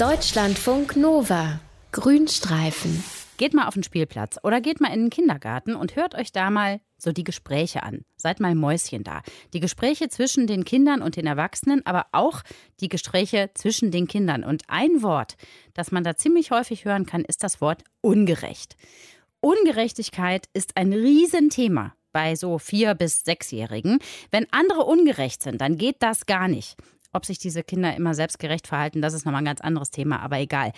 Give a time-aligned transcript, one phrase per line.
[0.00, 1.60] Deutschlandfunk Nova.
[1.92, 3.04] Grünstreifen.
[3.36, 6.48] Geht mal auf den Spielplatz oder geht mal in den Kindergarten und hört euch da
[6.48, 8.06] mal so die Gespräche an.
[8.16, 9.20] Seid mal Mäuschen da.
[9.52, 12.40] Die Gespräche zwischen den Kindern und den Erwachsenen, aber auch
[12.80, 14.42] die Gespräche zwischen den Kindern.
[14.42, 15.36] Und ein Wort,
[15.74, 18.76] das man da ziemlich häufig hören kann, ist das Wort ungerecht.
[19.40, 23.98] Ungerechtigkeit ist ein Riesenthema bei so vier bis sechsjährigen.
[24.30, 26.78] Wenn andere ungerecht sind, dann geht das gar nicht.
[27.12, 30.38] Ob sich diese Kinder immer selbstgerecht verhalten, das ist nochmal ein ganz anderes Thema, aber
[30.38, 30.72] egal.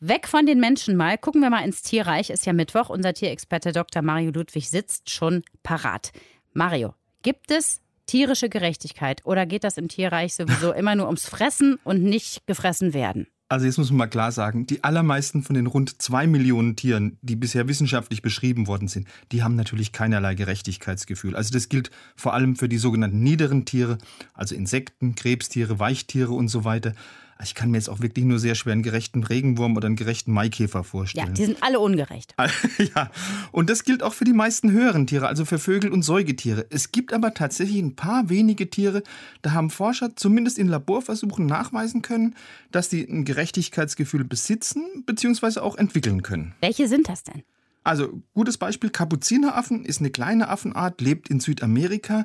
[0.00, 2.30] Weg von den Menschen mal, gucken wir mal ins Tierreich.
[2.30, 2.88] Ist ja Mittwoch.
[2.88, 4.02] Unser Tierexperte Dr.
[4.02, 6.10] Mario Ludwig sitzt schon parat.
[6.52, 11.78] Mario, gibt es tierische Gerechtigkeit oder geht das im Tierreich sowieso immer nur ums Fressen
[11.84, 13.28] und nicht gefressen werden?
[13.52, 17.18] Also jetzt muss man mal klar sagen, die allermeisten von den rund zwei Millionen Tieren,
[17.20, 21.36] die bisher wissenschaftlich beschrieben worden sind, die haben natürlich keinerlei Gerechtigkeitsgefühl.
[21.36, 23.98] Also das gilt vor allem für die sogenannten niederen Tiere,
[24.32, 26.94] also Insekten, Krebstiere, Weichtiere und so weiter.
[27.42, 30.32] Ich kann mir jetzt auch wirklich nur sehr schwer einen gerechten Regenwurm oder einen gerechten
[30.32, 31.28] Maikäfer vorstellen.
[31.28, 32.34] Ja, die sind alle ungerecht.
[32.94, 33.10] ja,
[33.50, 36.66] und das gilt auch für die meisten höheren Tiere, also für Vögel und Säugetiere.
[36.70, 39.02] Es gibt aber tatsächlich ein paar wenige Tiere,
[39.42, 42.34] da haben Forscher zumindest in Laborversuchen nachweisen können,
[42.70, 45.60] dass sie ein Gerechtigkeitsgefühl besitzen bzw.
[45.60, 46.54] auch entwickeln können.
[46.60, 47.42] Welche sind das denn?
[47.84, 52.24] Also, gutes Beispiel: Kapuzineraffen ist eine kleine Affenart, lebt in Südamerika.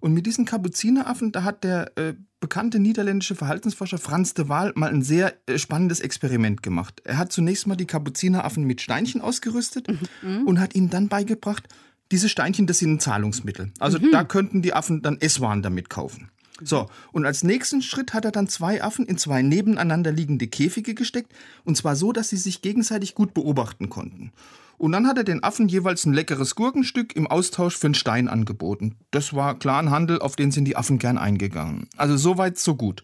[0.00, 4.90] Und mit diesen Kapuzineraffen, da hat der äh, bekannte niederländische Verhaltensforscher Franz de Waal mal
[4.90, 7.02] ein sehr äh, spannendes Experiment gemacht.
[7.04, 9.88] Er hat zunächst mal die Kapuzineraffen mit Steinchen ausgerüstet
[10.22, 10.46] mhm.
[10.46, 11.68] und hat ihnen dann beigebracht,
[12.10, 13.72] diese Steinchen, das sind Zahlungsmittel.
[13.78, 14.10] Also mhm.
[14.12, 16.30] da könnten die Affen dann Esswaren damit kaufen.
[16.60, 20.94] So, und als nächsten Schritt hat er dann zwei Affen in zwei nebeneinander liegende Käfige
[20.94, 21.32] gesteckt,
[21.64, 24.32] und zwar so, dass sie sich gegenseitig gut beobachten konnten.
[24.76, 28.28] Und dann hat er den Affen jeweils ein leckeres Gurkenstück im Austausch für einen Stein
[28.28, 28.94] angeboten.
[29.10, 31.88] Das war klar ein Handel, auf den sind die Affen gern eingegangen.
[31.96, 33.02] Also so weit, so gut.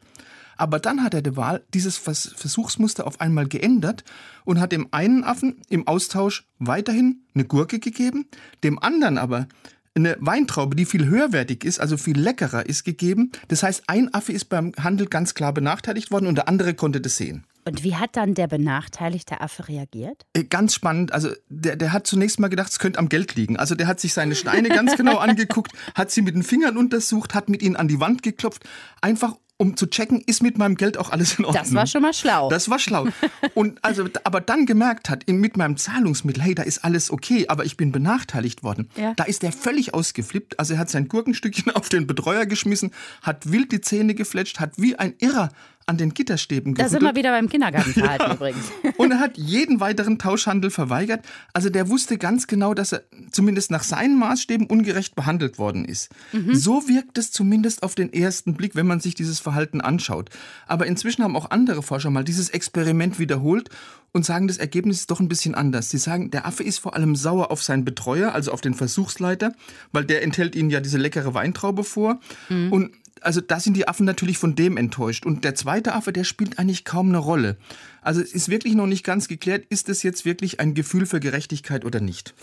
[0.57, 4.05] Aber dann hat er de Wahl dieses Versuchsmuster auf einmal geändert
[4.45, 8.27] und hat dem einen Affen im Austausch weiterhin eine Gurke gegeben,
[8.63, 9.49] dem anderen aber
[9.95, 13.31] eine Weintraube, die viel höherwertig ist, also viel leckerer ist, gegeben.
[13.49, 17.01] Das heißt, ein Affe ist beim Handel ganz klar benachteiligt worden und der andere konnte
[17.01, 17.47] das sehen.
[17.67, 20.27] Und wie hat dann der benachteiligte Affe reagiert?
[20.35, 21.13] Äh, ganz spannend.
[21.13, 23.57] Also der, der hat zunächst mal gedacht, es könnte am Geld liegen.
[23.57, 27.35] Also der hat sich seine Steine ganz genau angeguckt, hat sie mit den Fingern untersucht,
[27.35, 28.65] hat mit ihnen an die Wand geklopft,
[29.01, 31.63] einfach um zu checken, ist mit meinem Geld auch alles in Ordnung.
[31.63, 32.49] Das war schon mal schlau.
[32.49, 33.07] Das war schlau.
[33.55, 37.65] Und also, aber dann gemerkt hat, mit meinem Zahlungsmittel, hey, da ist alles okay, aber
[37.65, 38.91] ich bin benachteiligt worden.
[38.97, 39.15] Ja.
[39.15, 40.59] Da ist er völlig ausgeflippt.
[40.59, 42.91] Also er hat sein Gurkenstückchen auf den Betreuer geschmissen,
[43.23, 45.51] hat wild die Zähne gefletscht, hat wie ein Irrer
[45.87, 48.35] an den Gitterstäben Da sind wir wieder beim Kindergartenverhalten ja.
[48.35, 48.73] übrigens.
[48.97, 51.25] Und er hat jeden weiteren Tauschhandel verweigert.
[51.53, 56.11] Also der wusste ganz genau, dass er zumindest nach seinen Maßstäben ungerecht behandelt worden ist.
[56.33, 56.55] Mhm.
[56.55, 60.31] So wirkt es zumindest auf den ersten Blick, wenn man sich dieses Verhalten anschaut.
[60.67, 63.71] Aber inzwischen haben auch andere Forscher mal dieses Experiment wiederholt
[64.13, 65.91] und sagen, das Ergebnis ist doch ein bisschen anders.
[65.91, 69.53] Sie sagen, der Affe ist vor allem sauer auf seinen Betreuer, also auf den Versuchsleiter,
[69.93, 72.21] weil der enthält ihnen ja diese leckere Weintraube vor.
[72.49, 72.73] Mhm.
[72.73, 72.91] Und
[73.25, 75.27] also da sind die Affen natürlich von dem enttäuscht.
[75.27, 77.57] Und der zweite Affe, der spielt eigentlich kaum eine Rolle.
[78.03, 81.21] Also es ist wirklich noch nicht ganz geklärt, ist es jetzt wirklich ein Gefühl für
[81.21, 82.35] Gerechtigkeit oder nicht.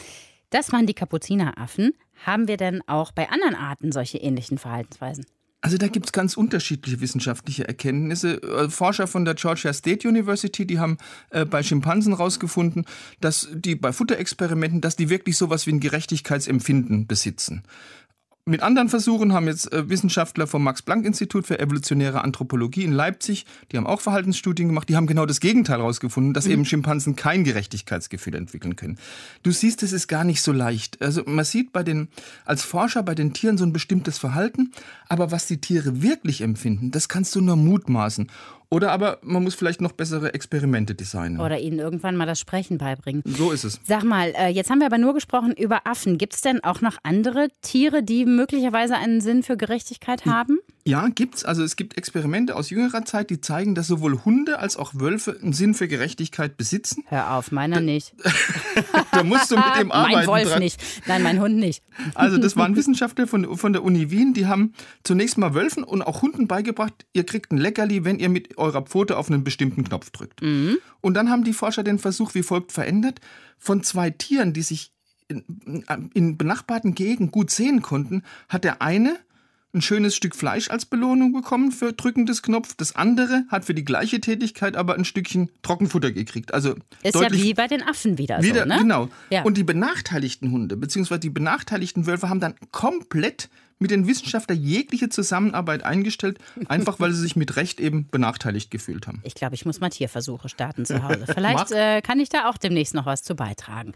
[0.49, 1.93] Das waren die Kapuzineraffen.
[2.25, 5.25] Haben wir denn auch bei anderen Arten solche ähnlichen Verhaltensweisen?
[5.63, 8.41] Also da gibt es ganz unterschiedliche wissenschaftliche Erkenntnisse.
[8.41, 10.97] Äh, Forscher von der Georgia State University, die haben
[11.29, 12.85] äh, bei Schimpansen herausgefunden,
[13.19, 17.63] dass die bei Futterexperimenten, dass die wirklich sowas wie ein Gerechtigkeitsempfinden besitzen.
[18.45, 23.77] Mit anderen Versuchen haben jetzt äh, Wissenschaftler vom Max-Planck-Institut für evolutionäre Anthropologie in Leipzig, die
[23.77, 26.51] haben auch Verhaltensstudien gemacht, die haben genau das Gegenteil herausgefunden, dass mhm.
[26.51, 28.97] eben Schimpansen kein Gerechtigkeitsgefühl entwickeln können.
[29.43, 30.99] Du siehst, es ist gar nicht so leicht.
[31.03, 32.07] Also man sieht bei den,
[32.43, 34.71] als Forscher bei den Tieren so ein bestimmtes Verhalten,
[35.07, 38.27] aber was die Tiere wirklich empfinden, das kannst du nur mutmaßen.
[38.73, 41.41] Oder aber man muss vielleicht noch bessere Experimente designen.
[41.41, 43.21] Oder ihnen irgendwann mal das Sprechen beibringen.
[43.25, 43.81] So ist es.
[43.83, 46.17] Sag mal, äh, jetzt haben wir aber nur gesprochen über Affen.
[46.17, 50.59] Gibt es denn auch noch andere Tiere, die möglicherweise einen Sinn für Gerechtigkeit haben?
[50.83, 51.45] Ja, gibt's.
[51.45, 55.37] Also es gibt Experimente aus jüngerer Zeit, die zeigen, dass sowohl Hunde als auch Wölfe
[55.39, 57.03] einen Sinn für Gerechtigkeit besitzen.
[57.07, 58.13] Hör auf, meiner da, nicht.
[59.11, 60.15] da musst du mit dem arbeiten.
[60.15, 60.59] Mein Wolf dran.
[60.59, 60.81] nicht.
[61.05, 61.83] Nein, mein Hund nicht.
[62.15, 64.73] Also das waren Wissenschaftler von, von der Uni Wien, die haben
[65.03, 68.81] zunächst mal Wölfen und auch Hunden beigebracht, ihr kriegt ein Leckerli, wenn ihr mit eurer
[68.81, 70.41] Pfote auf einen bestimmten Knopf drückt.
[70.41, 70.77] Mhm.
[70.99, 73.19] Und dann haben die Forscher den Versuch wie folgt verändert.
[73.59, 74.91] Von zwei Tieren, die sich
[75.27, 75.43] in,
[76.13, 79.17] in benachbarten Gegenden gut sehen konnten, hat der eine
[79.73, 82.73] ein schönes Stück Fleisch als Belohnung bekommen für Drücken des Knopf.
[82.75, 86.53] Das andere hat für die gleiche Tätigkeit aber ein Stückchen Trockenfutter gekriegt.
[86.53, 88.77] Also ist ja wie bei den Affen wieder, wieder so, ne?
[88.79, 89.09] Genau.
[89.29, 89.43] Ja.
[89.43, 91.17] Und die benachteiligten Hunde bzw.
[91.17, 93.49] die benachteiligten Wölfe haben dann komplett
[93.81, 99.07] mit den Wissenschaftlern jegliche Zusammenarbeit eingestellt, einfach weil sie sich mit Recht eben benachteiligt gefühlt
[99.07, 99.19] haben.
[99.23, 101.25] Ich glaube, ich muss mal Tierversuche starten zu Hause.
[101.33, 103.93] Vielleicht äh, kann ich da auch demnächst noch was zu beitragen.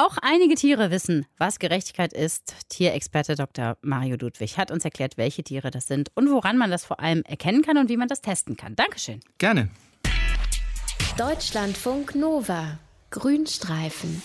[0.00, 2.54] Auch einige Tiere wissen, was Gerechtigkeit ist.
[2.68, 3.78] Tierexperte Dr.
[3.82, 7.24] Mario Ludwig hat uns erklärt, welche Tiere das sind und woran man das vor allem
[7.24, 8.76] erkennen kann und wie man das testen kann.
[8.76, 9.18] Dankeschön.
[9.38, 9.70] Gerne.
[11.16, 12.78] Deutschlandfunk Nova.
[13.10, 14.22] Grünstreifen.